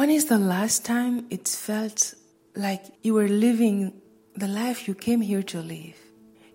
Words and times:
When 0.00 0.08
is 0.08 0.24
the 0.24 0.38
last 0.38 0.86
time 0.86 1.26
it 1.28 1.46
felt 1.46 2.14
like 2.56 2.84
you 3.02 3.12
were 3.12 3.28
living 3.28 4.00
the 4.34 4.48
life 4.48 4.88
you 4.88 4.94
came 4.94 5.20
here 5.20 5.42
to 5.42 5.60
live? 5.60 5.98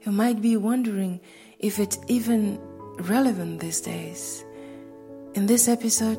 You 0.02 0.12
might 0.12 0.42
be 0.42 0.58
wondering 0.58 1.20
if 1.60 1.78
it's 1.78 2.00
even 2.08 2.60
relevant 2.98 3.60
these 3.60 3.82
days. 3.82 4.44
In 5.36 5.46
this 5.46 5.68
episode, 5.68 6.18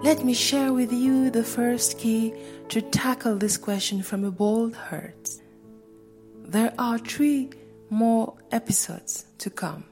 let 0.00 0.24
me 0.24 0.34
share 0.34 0.72
with 0.72 0.92
you 0.92 1.30
the 1.30 1.44
first 1.44 1.96
key 1.96 2.34
to 2.70 2.82
tackle 2.82 3.36
this 3.36 3.56
question 3.56 4.02
from 4.02 4.24
a 4.24 4.32
bold 4.32 4.74
heart. 4.74 5.30
There 6.42 6.74
are 6.76 6.98
three 6.98 7.50
more 7.88 8.34
episodes 8.50 9.26
to 9.38 9.48
come. 9.48 9.84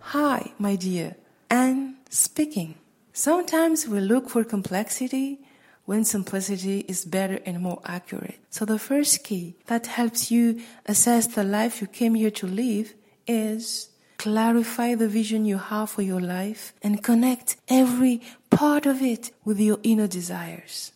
Hi, 0.00 0.52
my 0.58 0.76
dear, 0.76 1.16
Anne 1.48 1.96
speaking. 2.10 2.74
Sometimes 3.14 3.88
we 3.88 4.00
look 4.00 4.28
for 4.28 4.44
complexity 4.44 5.40
when 5.86 6.04
simplicity 6.04 6.80
is 6.88 7.04
better 7.04 7.38
and 7.46 7.60
more 7.60 7.80
accurate. 7.84 8.38
So 8.50 8.64
the 8.64 8.78
first 8.78 9.24
key 9.24 9.54
that 9.66 9.86
helps 9.86 10.30
you 10.30 10.60
assess 10.84 11.26
the 11.26 11.44
life 11.44 11.80
you 11.80 11.86
came 11.86 12.14
here 12.14 12.32
to 12.32 12.46
live 12.46 12.94
is 13.26 13.88
clarify 14.18 14.94
the 14.94 15.08
vision 15.08 15.44
you 15.44 15.58
have 15.58 15.90
for 15.90 16.02
your 16.02 16.20
life 16.20 16.74
and 16.82 17.02
connect 17.02 17.56
every 17.68 18.20
part 18.50 18.86
of 18.86 19.00
it 19.00 19.30
with 19.44 19.60
your 19.60 19.78
inner 19.82 20.06
desires. 20.06 20.92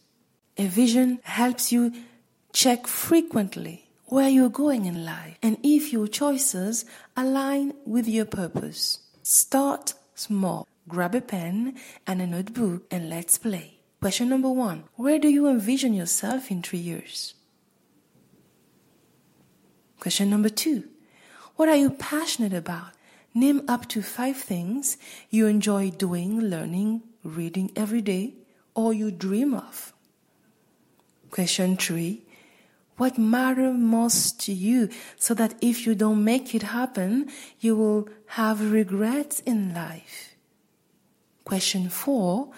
A 0.58 0.66
vision 0.66 1.20
helps 1.22 1.72
you 1.72 1.92
check 2.52 2.86
frequently 2.86 3.88
where 4.06 4.28
you're 4.28 4.48
going 4.48 4.86
in 4.86 5.04
life 5.04 5.38
and 5.42 5.56
if 5.62 5.92
your 5.92 6.08
choices 6.08 6.84
align 7.16 7.72
with 7.86 8.08
your 8.08 8.24
purpose. 8.24 8.98
Start 9.22 9.94
small. 10.14 10.66
Grab 10.88 11.14
a 11.14 11.20
pen 11.20 11.76
and 12.06 12.20
a 12.20 12.26
notebook 12.26 12.82
and 12.90 13.08
let's 13.08 13.38
play. 13.38 13.79
Question 14.00 14.28
number 14.28 14.50
one 14.50 14.84
Where 14.96 15.18
do 15.18 15.28
you 15.28 15.48
envision 15.48 15.94
yourself 15.94 16.50
in 16.50 16.62
three 16.62 16.78
years? 16.78 17.34
Question 19.98 20.30
number 20.30 20.48
two 20.48 20.88
What 21.56 21.68
are 21.68 21.76
you 21.76 21.90
passionate 21.90 22.54
about? 22.54 22.92
Name 23.34 23.62
up 23.68 23.88
to 23.90 24.02
five 24.02 24.36
things 24.36 24.96
you 25.28 25.46
enjoy 25.46 25.90
doing, 25.90 26.40
learning, 26.40 27.02
reading 27.22 27.70
every 27.76 28.00
day, 28.00 28.34
or 28.74 28.92
you 28.92 29.10
dream 29.12 29.54
of. 29.54 29.92
Question 31.30 31.76
three 31.76 32.22
what 32.96 33.16
matters 33.16 33.74
most 33.78 34.40
to 34.40 34.52
you 34.52 34.90
so 35.16 35.32
that 35.32 35.54
if 35.62 35.86
you 35.86 35.94
don't 35.94 36.22
make 36.22 36.54
it 36.54 36.62
happen, 36.62 37.30
you 37.58 37.74
will 37.74 38.10
have 38.26 38.72
regrets 38.72 39.40
in 39.40 39.72
life. 39.72 40.34
Question 41.44 41.88
four, 41.88 42.50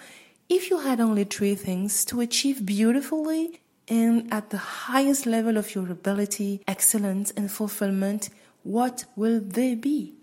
if 0.55 0.69
you 0.69 0.79
had 0.79 0.99
only 0.99 1.23
three 1.23 1.55
things 1.55 2.05
to 2.05 2.21
achieve 2.21 2.65
beautifully 2.65 3.59
and 3.87 4.31
at 4.31 4.51
the 4.51 4.57
highest 4.57 5.25
level 5.25 5.57
of 5.57 5.73
your 5.73 5.91
ability, 5.91 6.61
excellence 6.67 7.31
and 7.31 7.51
fulfillment, 7.51 8.29
what 8.61 9.05
will 9.15 9.39
they 9.39 9.73
be? 9.73 10.13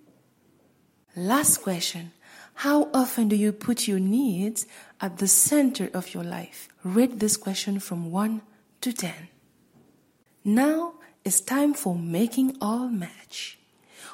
Last 1.17 1.59
question. 1.59 2.13
How 2.55 2.89
often 2.95 3.29
do 3.29 3.37
you 3.37 3.53
put 3.53 3.89
your 3.89 3.99
needs 3.99 4.67
at 5.01 5.19
the 5.19 5.27
center 5.27 5.91
of 5.93 6.15
your 6.15 6.25
life? 6.25 6.69
Rate 6.85 7.19
this 7.19 7.37
question 7.37 7.81
from 7.81 8.11
1 8.13 8.41
to 8.83 8.93
10. 8.93 9.13
Now 10.45 10.95
it's 11.25 11.41
time 11.41 11.75
for 11.75 11.97
making 11.97 12.57
all 12.61 12.89
match. 12.89 13.59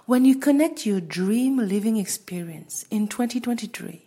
When 0.07 0.25
you 0.25 0.37
connect 0.37 0.87
your 0.87 1.01
dream 1.01 1.59
living 1.59 1.99
experience 1.99 2.87
in 2.91 3.09
2023 3.09 4.06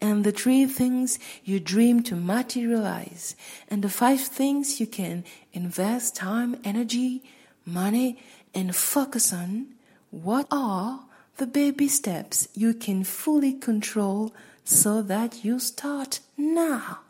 and 0.00 0.24
the 0.24 0.32
three 0.32 0.66
things 0.66 1.18
you 1.44 1.58
dream 1.58 2.02
to 2.02 2.16
materialize 2.16 3.34
and 3.68 3.82
the 3.82 3.88
five 3.88 4.20
things 4.20 4.78
you 4.78 4.86
can 4.86 5.24
invest 5.52 6.16
time, 6.16 6.56
energy, 6.64 7.22
money, 7.64 8.18
and 8.54 8.74
focus 8.74 9.32
on, 9.32 9.66
what 10.10 10.46
are 10.50 11.00
the 11.36 11.46
baby 11.46 11.88
steps 11.88 12.48
you 12.54 12.74
can 12.74 13.04
fully 13.04 13.52
control 13.52 14.34
so 14.64 15.02
that 15.02 15.44
you 15.44 15.58
start 15.58 16.20
now? 16.36 17.00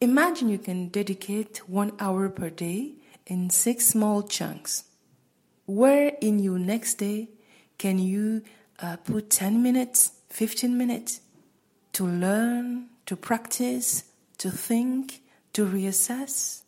Imagine 0.00 0.48
you 0.48 0.58
can 0.58 0.88
dedicate 0.88 1.68
one 1.68 1.92
hour 2.00 2.28
per 2.28 2.48
day 2.50 2.94
in 3.26 3.50
six 3.50 3.86
small 3.86 4.22
chunks. 4.22 4.84
Where 5.66 6.12
in 6.20 6.38
your 6.38 6.58
next 6.58 6.94
day 6.94 7.28
can 7.78 7.98
you 7.98 8.42
uh, 8.80 8.96
put 8.96 9.30
10 9.30 9.62
minutes, 9.62 10.12
15 10.30 10.76
minutes 10.76 11.20
to 11.92 12.06
learn, 12.06 12.88
to 13.06 13.16
practice, 13.16 14.04
to 14.38 14.50
think, 14.50 15.20
to 15.52 15.66
reassess? 15.66 16.62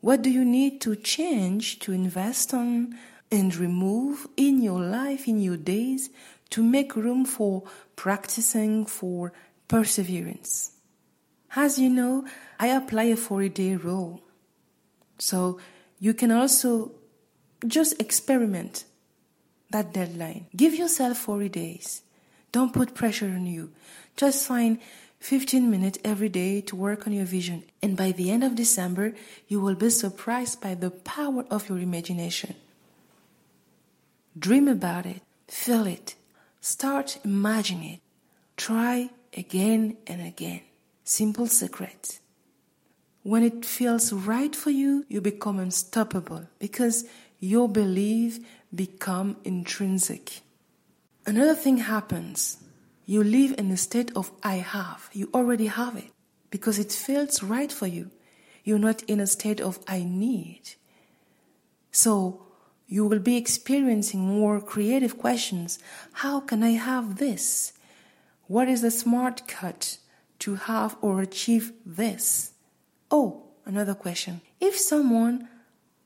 What 0.00 0.22
do 0.22 0.30
you 0.30 0.44
need 0.44 0.80
to 0.82 0.96
change 0.96 1.78
to 1.80 1.92
invest 1.92 2.52
on 2.52 2.98
and 3.30 3.56
remove 3.56 4.26
in 4.36 4.62
your 4.62 4.80
life, 4.80 5.26
in 5.26 5.40
your 5.40 5.56
days, 5.56 6.10
to 6.50 6.62
make 6.62 6.94
room 6.94 7.24
for 7.24 7.62
practicing, 7.96 8.84
for 8.86 9.32
perseverance? 9.68 10.72
As 11.56 11.78
you 11.78 11.88
know, 11.88 12.26
I 12.58 12.68
apply 12.68 13.04
a 13.04 13.16
40 13.16 13.48
day 13.48 13.76
rule. 13.76 14.20
So 15.18 15.58
you 15.98 16.12
can 16.12 16.30
also 16.32 16.92
just 17.66 18.00
experiment 18.00 18.84
that 19.70 19.92
deadline. 19.92 20.46
Give 20.54 20.74
yourself 20.74 21.18
40 21.18 21.48
days. 21.48 22.02
Don't 22.54 22.72
put 22.72 22.94
pressure 22.94 23.26
on 23.26 23.46
you. 23.46 23.72
Just 24.14 24.46
find 24.46 24.78
15 25.18 25.68
minutes 25.68 25.98
every 26.04 26.28
day 26.28 26.60
to 26.60 26.76
work 26.76 27.04
on 27.04 27.12
your 27.12 27.24
vision. 27.24 27.64
And 27.82 27.96
by 27.96 28.12
the 28.12 28.30
end 28.30 28.44
of 28.44 28.54
December, 28.54 29.14
you 29.48 29.60
will 29.60 29.74
be 29.74 29.90
surprised 29.90 30.60
by 30.60 30.76
the 30.76 30.92
power 30.92 31.44
of 31.50 31.68
your 31.68 31.80
imagination. 31.80 32.54
Dream 34.38 34.68
about 34.68 35.04
it. 35.04 35.20
Feel 35.48 35.84
it. 35.88 36.14
Start 36.60 37.18
imagining 37.24 37.94
it. 37.94 38.00
Try 38.56 39.10
again 39.36 39.96
and 40.06 40.24
again. 40.24 40.60
Simple 41.02 41.48
secret. 41.48 42.20
When 43.24 43.42
it 43.42 43.64
feels 43.64 44.12
right 44.12 44.54
for 44.54 44.70
you, 44.70 45.04
you 45.08 45.20
become 45.20 45.58
unstoppable 45.58 46.46
because 46.60 47.04
your 47.40 47.68
belief 47.68 48.38
become 48.72 49.38
intrinsic. 49.42 50.43
Another 51.26 51.54
thing 51.54 51.78
happens. 51.78 52.58
You 53.06 53.22
live 53.22 53.54
in 53.58 53.70
a 53.70 53.76
state 53.76 54.10
of 54.16 54.30
I 54.42 54.56
have. 54.56 55.08
You 55.12 55.30
already 55.34 55.66
have 55.66 55.96
it 55.96 56.10
because 56.50 56.78
it 56.78 56.92
feels 56.92 57.42
right 57.42 57.72
for 57.72 57.86
you. 57.86 58.10
You're 58.62 58.78
not 58.78 59.02
in 59.04 59.20
a 59.20 59.26
state 59.26 59.60
of 59.60 59.78
I 59.86 60.04
need. 60.04 60.62
So 61.92 62.42
you 62.86 63.06
will 63.06 63.18
be 63.18 63.36
experiencing 63.36 64.20
more 64.20 64.60
creative 64.60 65.18
questions. 65.18 65.78
How 66.12 66.40
can 66.40 66.62
I 66.62 66.70
have 66.70 67.16
this? 67.16 67.72
What 68.46 68.68
is 68.68 68.82
the 68.82 68.90
smart 68.90 69.46
cut? 69.46 69.98
to 70.44 70.56
have 70.56 70.96
or 71.00 71.22
achieve 71.22 71.72
this? 71.86 72.52
Oh, 73.10 73.44
another 73.64 73.94
question. 73.94 74.42
If 74.60 74.78
someone 74.78 75.48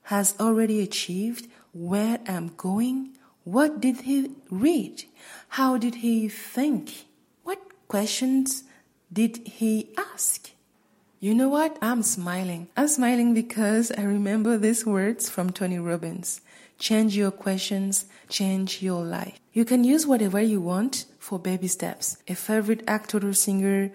has 0.03 0.33
already 0.39 0.81
achieved 0.81 1.47
where 1.73 2.19
I'm 2.25 2.53
going, 2.55 3.17
what 3.51 3.81
did 3.81 4.01
he 4.01 4.29
read? 4.51 5.05
How 5.49 5.77
did 5.77 5.95
he 5.95 6.29
think? 6.29 7.05
What 7.43 7.59
questions 7.87 8.63
did 9.11 9.37
he 9.37 9.89
ask? 9.97 10.51
You 11.19 11.33
know 11.33 11.49
what? 11.49 11.77
I'm 11.81 12.03
smiling. 12.03 12.67
I'm 12.77 12.87
smiling 12.87 13.33
because 13.33 13.91
I 13.97 14.03
remember 14.03 14.57
these 14.57 14.85
words 14.85 15.29
from 15.29 15.49
Tony 15.49 15.79
Robbins. 15.79 16.41
Change 16.77 17.17
your 17.17 17.31
questions, 17.31 18.05
change 18.29 18.83
your 18.83 19.03
life. 19.03 19.39
You 19.51 19.65
can 19.65 19.83
use 19.83 20.05
whatever 20.05 20.39
you 20.39 20.61
want 20.61 21.05
for 21.17 21.39
baby 21.39 21.67
steps. 21.67 22.17
A 22.27 22.35
favorite 22.35 22.83
actor 22.87 23.27
or 23.27 23.33
singer 23.33 23.91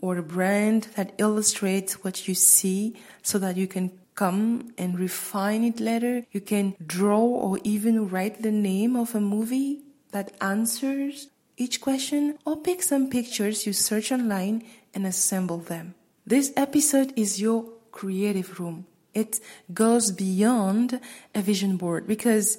or 0.00 0.16
a 0.16 0.22
brand 0.22 0.88
that 0.96 1.12
illustrates 1.18 2.02
what 2.02 2.26
you 2.26 2.34
see 2.34 2.96
so 3.22 3.38
that 3.38 3.56
you 3.56 3.66
can 3.66 3.92
come 4.14 4.72
and 4.78 4.98
refine 4.98 5.64
it 5.64 5.80
later. 5.80 6.24
You 6.30 6.40
can 6.40 6.74
draw 6.84 7.20
or 7.20 7.58
even 7.64 8.08
write 8.08 8.42
the 8.42 8.52
name 8.52 8.96
of 8.96 9.14
a 9.14 9.20
movie 9.20 9.82
that 10.12 10.32
answers 10.40 11.28
each 11.56 11.80
question 11.80 12.38
or 12.44 12.56
pick 12.56 12.82
some 12.82 13.10
pictures 13.10 13.66
you 13.66 13.72
search 13.72 14.10
online 14.12 14.64
and 14.92 15.06
assemble 15.06 15.58
them. 15.58 15.94
This 16.26 16.52
episode 16.56 17.12
is 17.16 17.40
your 17.40 17.66
creative 17.92 18.58
room. 18.58 18.86
It 19.12 19.40
goes 19.72 20.10
beyond 20.10 21.00
a 21.34 21.42
vision 21.42 21.76
board 21.76 22.06
because 22.06 22.58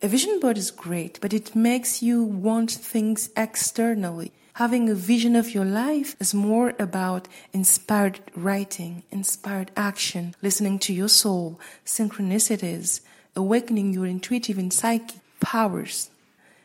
a 0.00 0.08
vision 0.08 0.40
board 0.40 0.58
is 0.58 0.70
great, 0.70 1.18
but 1.20 1.32
it 1.32 1.54
makes 1.56 2.02
you 2.02 2.22
want 2.22 2.70
things 2.70 3.30
externally. 3.36 4.32
Having 4.56 4.90
a 4.90 4.94
vision 4.94 5.34
of 5.34 5.54
your 5.54 5.64
life 5.64 6.14
is 6.20 6.34
more 6.34 6.74
about 6.78 7.26
inspired 7.54 8.20
writing, 8.36 9.02
inspired 9.10 9.70
action, 9.76 10.34
listening 10.42 10.78
to 10.80 10.92
your 10.92 11.08
soul, 11.08 11.58
synchronicities, 11.86 13.00
awakening 13.34 13.94
your 13.94 14.04
intuitive 14.04 14.58
and 14.58 14.70
psychic 14.70 15.16
powers. 15.40 16.10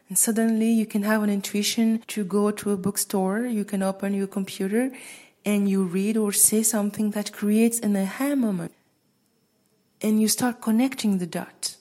And 0.10 0.18
suddenly 0.18 0.69
you 0.69 0.86
can 0.86 1.04
have 1.04 1.24
an 1.24 1.30
intuition 1.30 2.04
to 2.07 2.25
go 2.25 2.51
to 2.51 2.72
a 2.72 2.78
bookstore, 2.78 3.45
you 3.45 3.63
can 3.63 3.81
open 3.81 4.13
your 4.13 4.28
computer 4.28 4.92
and 5.45 5.69
you 5.69 5.84
read 5.84 6.18
or 6.18 6.34
say 6.34 6.63
something 6.63 7.12
that 7.12 7.31
creates 7.31 7.80
an 7.80 7.95
aha 7.95 8.36
moment 8.36 8.74
and 10.01 10.22
you 10.22 10.28
start 10.28 10.62
connecting 10.62 11.18
the 11.18 11.25
dots. 11.25 11.78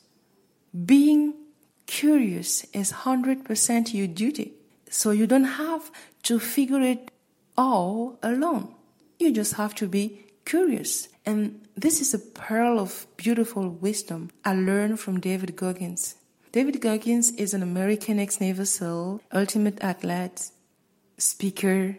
Being 0.73 1.35
curious 1.87 2.65
is 2.73 2.93
100% 2.93 3.93
your 3.93 4.07
duty. 4.07 4.56
So 4.97 5.11
you 5.11 5.27
don't 5.27 5.61
have 5.61 5.93
to 6.23 6.39
figure 6.39 6.81
it 6.81 7.11
all 7.55 8.19
alone. 8.23 8.75
You 9.19 9.31
just 9.31 9.53
have 9.61 9.75
to 9.75 9.87
be 9.87 10.25
curious. 10.47 11.09
And 11.27 11.69
this 11.77 12.01
is 12.01 12.15
a 12.15 12.19
pearl 12.19 12.81
of 12.81 13.07
beautiful 13.19 13.69
wisdom 13.69 14.31
I 14.43 14.55
learned 14.55 14.99
from 14.99 15.21
David 15.21 15.55
Goggins. 15.55 16.15
David 16.51 16.81
Goggins 16.81 17.31
is 17.33 17.53
an 17.53 17.63
American 17.63 18.19
ex 18.19 18.41
Navy 18.41 18.65
SEAL, 18.65 19.21
ultimate 19.35 19.77
athlete, 19.83 20.51
speaker, 21.19 21.99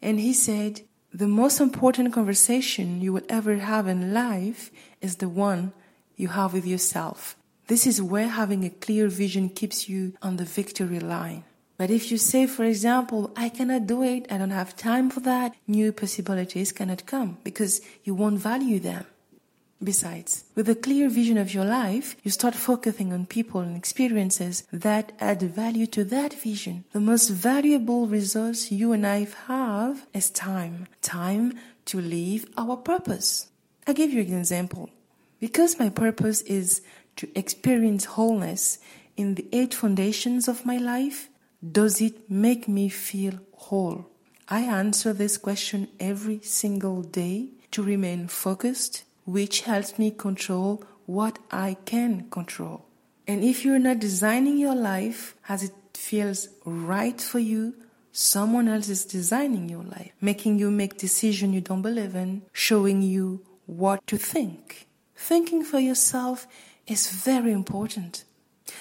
and 0.00 0.18
he 0.18 0.32
said, 0.32 0.80
The 1.12 1.28
most 1.28 1.60
important 1.60 2.14
conversation 2.14 3.02
you 3.02 3.12
will 3.12 3.28
ever 3.28 3.56
have 3.58 3.86
in 3.86 4.14
life 4.14 4.70
is 5.02 5.16
the 5.16 5.28
one 5.28 5.74
you 6.16 6.28
have 6.28 6.54
with 6.54 6.66
yourself. 6.66 7.36
This 7.66 7.86
is 7.86 8.00
where 8.00 8.28
having 8.28 8.64
a 8.64 8.70
clear 8.70 9.08
vision 9.08 9.50
keeps 9.50 9.90
you 9.90 10.14
on 10.22 10.38
the 10.38 10.46
victory 10.46 11.00
line. 11.00 11.44
But 11.80 11.90
if 11.90 12.10
you 12.10 12.18
say, 12.18 12.46
for 12.46 12.66
example, 12.66 13.32
I 13.34 13.48
cannot 13.48 13.86
do 13.86 14.02
it, 14.02 14.26
I 14.30 14.36
don't 14.36 14.50
have 14.50 14.76
time 14.76 15.08
for 15.08 15.20
that, 15.20 15.54
new 15.66 15.92
possibilities 15.92 16.72
cannot 16.72 17.06
come 17.06 17.38
because 17.42 17.80
you 18.04 18.12
won't 18.12 18.38
value 18.38 18.78
them. 18.80 19.06
Besides, 19.82 20.44
with 20.54 20.68
a 20.68 20.74
clear 20.74 21.08
vision 21.08 21.38
of 21.38 21.54
your 21.54 21.64
life, 21.64 22.16
you 22.22 22.30
start 22.30 22.54
focusing 22.54 23.14
on 23.14 23.24
people 23.24 23.62
and 23.62 23.74
experiences 23.74 24.64
that 24.70 25.12
add 25.20 25.40
value 25.40 25.86
to 25.86 26.04
that 26.04 26.34
vision. 26.34 26.84
The 26.92 27.00
most 27.00 27.30
valuable 27.30 28.06
resource 28.06 28.70
you 28.70 28.92
and 28.92 29.06
I 29.06 29.26
have 29.46 30.04
is 30.12 30.28
time. 30.28 30.86
Time 31.00 31.58
to 31.86 31.98
live 31.98 32.44
our 32.58 32.76
purpose. 32.76 33.48
I'll 33.86 33.94
give 33.94 34.12
you 34.12 34.20
an 34.20 34.36
example. 34.36 34.90
Because 35.40 35.78
my 35.78 35.88
purpose 35.88 36.42
is 36.42 36.82
to 37.16 37.26
experience 37.34 38.04
wholeness 38.04 38.80
in 39.16 39.36
the 39.36 39.46
eight 39.50 39.72
foundations 39.72 40.46
of 40.46 40.66
my 40.66 40.76
life, 40.76 41.30
does 41.60 42.00
it 42.00 42.30
make 42.30 42.68
me 42.68 42.88
feel 42.88 43.34
whole? 43.52 44.06
I 44.48 44.62
answer 44.62 45.12
this 45.12 45.36
question 45.36 45.88
every 46.00 46.40
single 46.42 47.02
day 47.02 47.50
to 47.72 47.82
remain 47.82 48.28
focused 48.28 49.04
which 49.24 49.62
helps 49.62 49.98
me 49.98 50.10
control 50.10 50.82
what 51.06 51.38
I 51.50 51.76
can 51.84 52.28
control. 52.30 52.86
And 53.26 53.44
if 53.44 53.64
you're 53.64 53.78
not 53.78 54.00
designing 54.00 54.58
your 54.58 54.74
life 54.74 55.36
as 55.48 55.62
it 55.62 55.72
feels 55.94 56.48
right 56.64 57.20
for 57.20 57.38
you, 57.38 57.74
someone 58.12 58.66
else 58.66 58.88
is 58.88 59.04
designing 59.04 59.68
your 59.68 59.84
life, 59.84 60.12
making 60.20 60.58
you 60.58 60.70
make 60.70 60.98
decisions 60.98 61.54
you 61.54 61.60
don't 61.60 61.82
believe 61.82 62.16
in, 62.16 62.42
showing 62.52 63.02
you 63.02 63.44
what 63.66 64.04
to 64.08 64.16
think. 64.16 64.88
Thinking 65.14 65.62
for 65.62 65.78
yourself 65.78 66.46
is 66.86 67.10
very 67.10 67.52
important. 67.52 68.24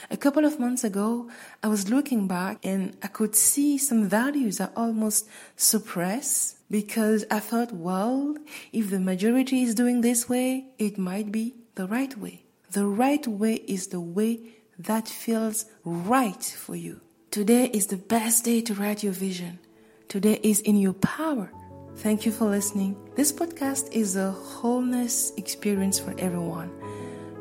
A 0.10 0.18
couple 0.18 0.46
of 0.46 0.60
months 0.60 0.84
ago, 0.84 1.30
I 1.64 1.68
was 1.68 1.90
looking 1.90 2.28
back 2.28 2.60
and 2.64 2.96
I 3.02 3.08
could 3.08 3.36
see 3.36 3.78
some 3.78 4.08
values 4.08 4.60
I 4.60 4.70
almost 4.76 5.28
suppressed 5.56 6.58
because 6.70 7.26
I 7.32 7.40
thought, 7.40 7.72
well, 7.72 8.36
if 8.72 8.90
the 8.90 9.00
majority 9.00 9.64
is 9.64 9.76
doing 9.76 10.02
this 10.02 10.30
way, 10.30 10.66
it 10.78 10.98
might 10.98 11.32
be 11.32 11.56
the 11.76 11.88
right 11.88 12.16
way. 12.18 12.46
The 12.72 12.86
right 12.86 13.26
way 13.28 13.56
is 13.56 13.88
the 13.88 14.00
way 14.00 14.40
that 14.78 15.08
feels 15.08 15.66
right 15.84 16.44
for 16.44 16.76
you. 16.76 17.02
Today 17.32 17.66
is 17.74 17.88
the 17.88 17.98
best 17.98 18.46
day 18.46 18.62
to 18.62 18.74
write 18.74 19.04
your 19.04 19.14
vision. 19.14 19.60
Today 20.08 20.40
is 20.42 20.62
in 20.62 20.78
your 20.78 20.94
power. 20.94 21.52
Thank 21.98 22.26
you 22.26 22.32
for 22.32 22.46
listening. 22.46 22.96
This 23.16 23.32
podcast 23.32 23.92
is 23.92 24.16
a 24.16 24.32
wholeness 24.32 25.32
experience 25.38 26.00
for 26.00 26.16
everyone. 26.18 26.72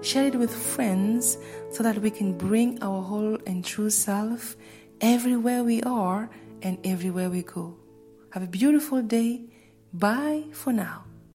Share 0.00 0.28
it 0.28 0.36
with 0.36 0.54
friends 0.54 1.38
so 1.70 1.82
that 1.82 1.98
we 1.98 2.10
can 2.10 2.36
bring 2.36 2.82
our 2.82 3.02
whole 3.02 3.38
and 3.46 3.64
true 3.64 3.90
self 3.90 4.56
everywhere 5.00 5.64
we 5.64 5.82
are 5.82 6.30
and 6.62 6.78
everywhere 6.84 7.30
we 7.30 7.42
go. 7.42 7.76
Have 8.30 8.42
a 8.42 8.46
beautiful 8.46 9.02
day. 9.02 9.42
Bye 9.92 10.44
for 10.52 10.72
now. 10.72 11.07